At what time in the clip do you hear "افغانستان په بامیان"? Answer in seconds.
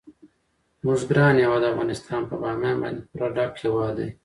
1.71-2.77